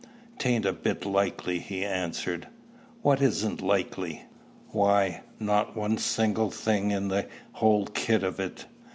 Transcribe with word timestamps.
"'Tain't 0.39 0.65
a 0.65 0.73
bit 0.73 1.05
likely," 1.05 1.59
he 1.59 1.85
answered. 1.85 2.47
"What 3.03 3.21
isn't 3.21 3.61
likely?" 3.61 4.23
"Why, 4.71 5.21
not 5.39 5.77
one 5.77 5.99
single 5.99 6.49
thing 6.49 6.89
in 6.89 7.09
the 7.09 7.27
whole 7.51 7.85
kit 7.85 8.23
of 8.23 8.39
it. 8.39 8.65